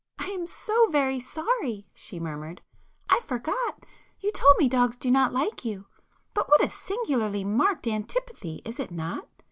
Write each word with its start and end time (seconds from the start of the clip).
"I 0.17 0.25
am 0.31 0.47
so 0.47 0.87
very 0.89 1.19
sorry!" 1.19 1.85
she 1.93 2.19
murmured,—"I 2.19 3.19
forgot,—you 3.19 4.31
told 4.31 4.55
me 4.57 4.67
dogs 4.67 4.97
do 4.97 5.11
not 5.11 5.31
like 5.31 5.63
you. 5.63 5.85
But 6.33 6.49
what 6.49 6.63
a 6.65 6.71
singularly 6.71 7.43
marked 7.43 7.85
antipathy, 7.85 8.63
is 8.65 8.79
it 8.79 8.89
not? 8.89 9.27